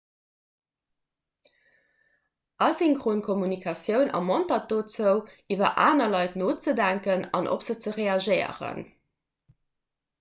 asynchron 2.69 3.21
kommunikatioun 3.29 4.11
ermontert 4.21 4.67
dozou 4.73 5.21
iwwer 5.57 5.77
aner 5.85 6.11
leit 6.17 6.41
nozedenken 6.43 7.25
an 7.41 7.53
op 7.57 7.67
se 7.69 7.79
ze 7.85 7.97
reagéieren 8.03 8.85